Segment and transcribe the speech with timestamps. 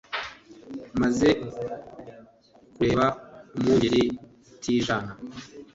[1.01, 3.07] maze ukareba
[3.55, 4.03] umwungeri
[4.53, 5.11] utijana.